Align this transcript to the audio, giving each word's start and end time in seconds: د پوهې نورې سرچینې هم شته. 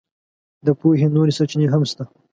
د 0.65 0.67
پوهې 0.79 1.07
نورې 1.15 1.33
سرچینې 1.37 1.67
هم 1.73 1.83
شته. 1.89 2.03